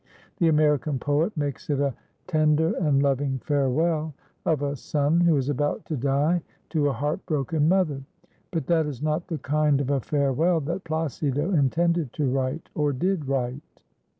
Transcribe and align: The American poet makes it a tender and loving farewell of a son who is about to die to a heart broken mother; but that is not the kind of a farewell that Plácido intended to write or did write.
The 0.37 0.47
American 0.47 0.97
poet 0.97 1.37
makes 1.37 1.69
it 1.69 1.79
a 1.79 1.93
tender 2.25 2.73
and 2.75 3.03
loving 3.03 3.37
farewell 3.37 4.15
of 4.47 4.63
a 4.63 4.75
son 4.75 5.19
who 5.21 5.37
is 5.37 5.47
about 5.47 5.85
to 5.85 5.95
die 5.95 6.41
to 6.69 6.89
a 6.89 6.91
heart 6.91 7.23
broken 7.27 7.69
mother; 7.69 8.01
but 8.49 8.65
that 8.65 8.87
is 8.87 9.03
not 9.03 9.27
the 9.27 9.37
kind 9.37 9.79
of 9.79 9.91
a 9.91 9.99
farewell 10.01 10.59
that 10.61 10.85
Plácido 10.85 11.53
intended 11.55 12.11
to 12.13 12.25
write 12.27 12.67
or 12.73 12.93
did 12.93 13.27
write. 13.27 13.83